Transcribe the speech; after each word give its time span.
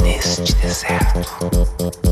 Neste 0.00 0.54
deserto. 0.62 2.11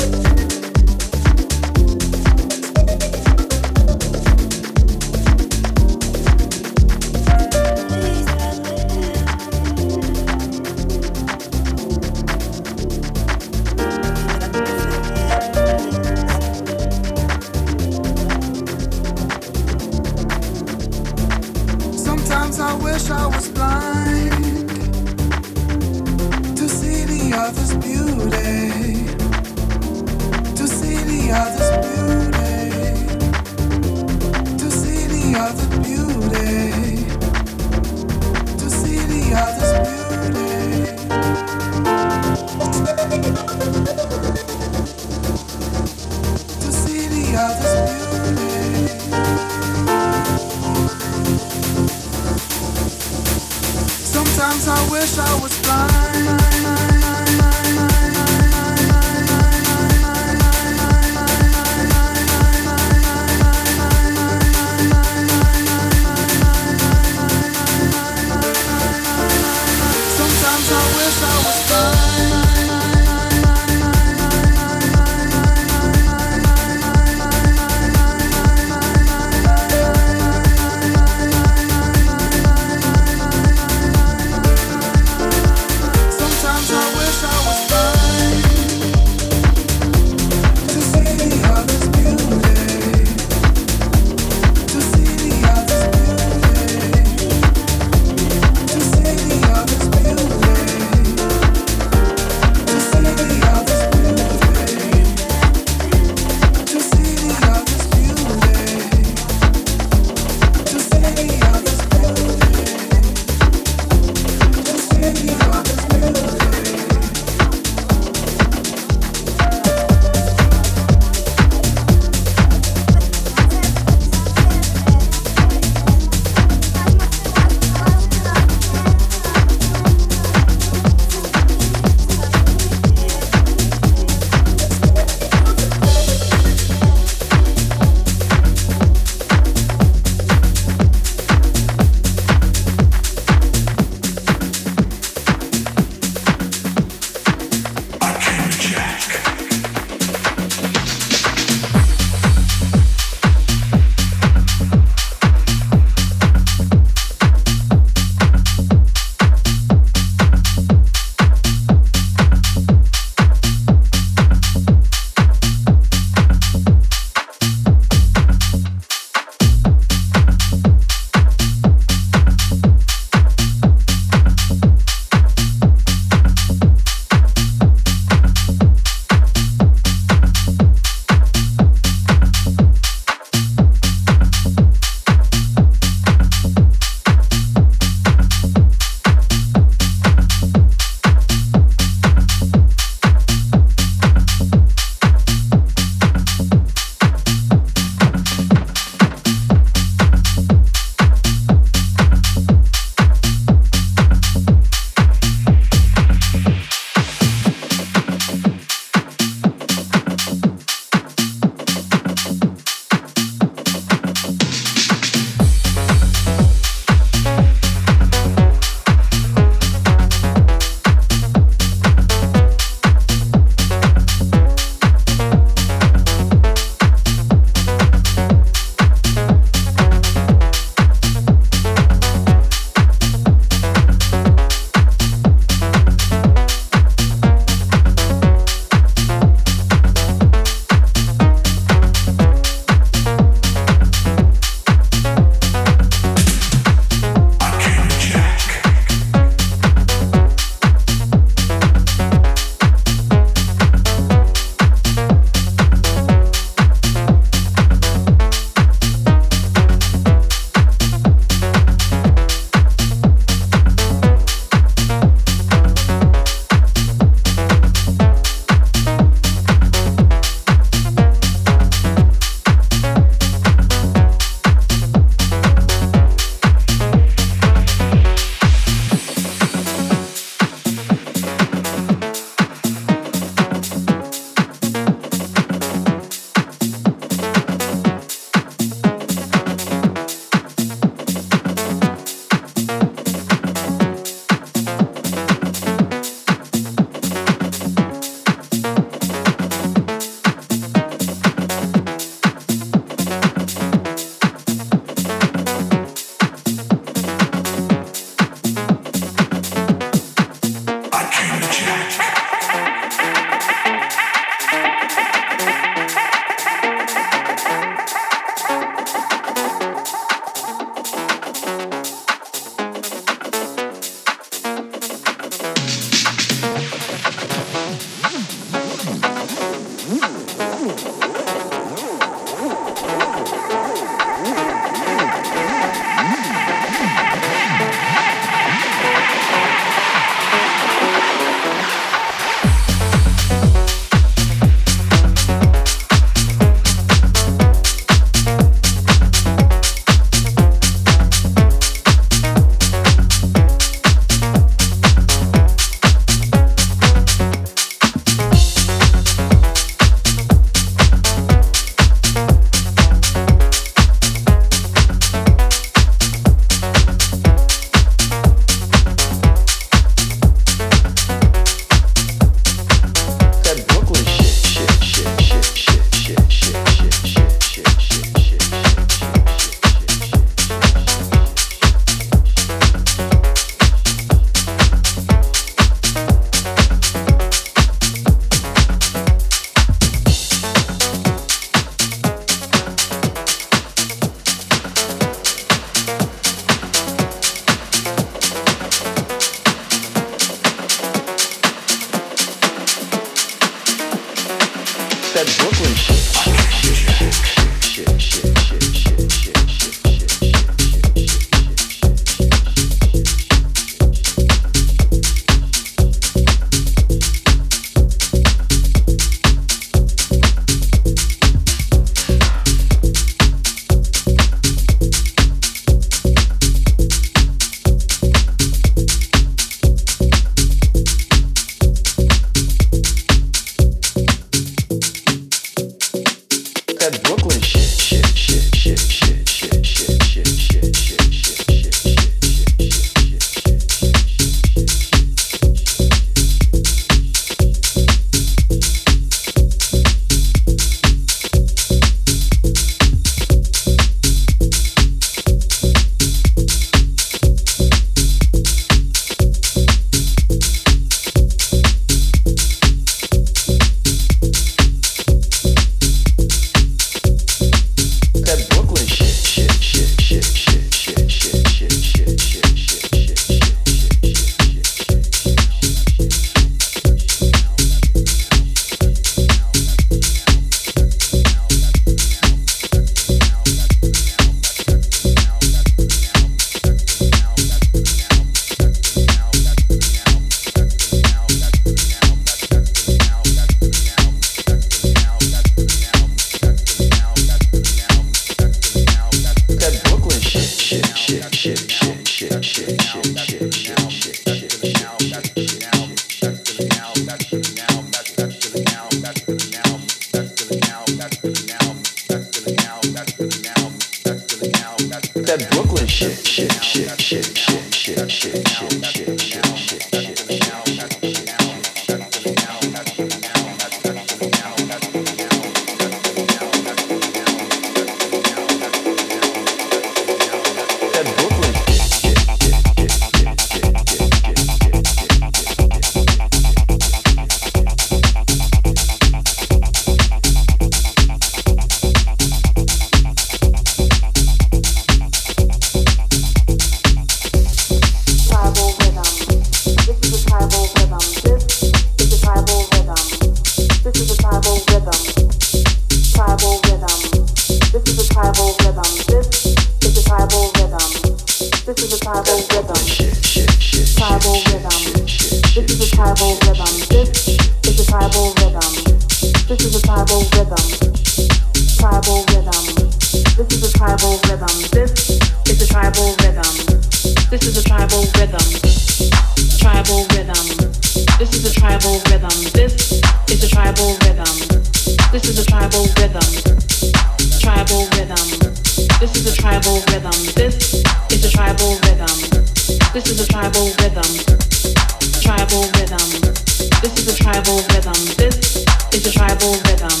is 598.96 599.06
a 599.06 599.10
tribal 599.10 599.52
rhythm. 599.52 600.00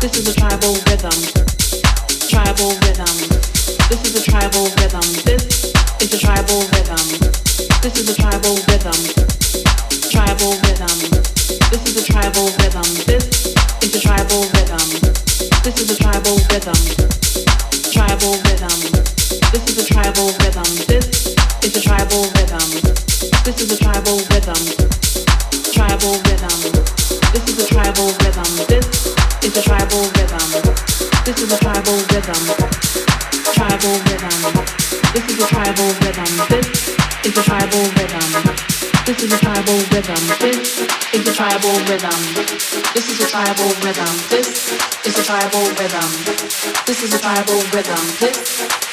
This 0.00 0.16
is 0.16 0.28
a 0.28 0.34
tribal 0.34 0.74
rhythm. 0.86 1.41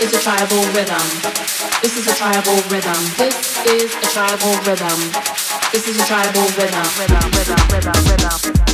is 0.10 0.16
a 0.16 0.22
tribal 0.24 0.64
rhythm. 0.74 1.08
This 1.84 1.98
is 1.98 2.08
a 2.08 2.16
tribal 2.16 2.56
rhythm. 2.70 3.04
This 3.18 3.62
is 3.66 3.94
a 3.96 4.08
tribal 4.08 4.54
rhythm. 4.64 5.00
This 5.72 5.88
is 5.88 6.00
a 6.00 6.06
tribal 6.06 6.42
rhythm. 6.58 6.86
Rhythm, 6.98 7.32
rhythm, 7.32 7.60
rhythm, 7.70 8.06
rhythm. 8.10 8.69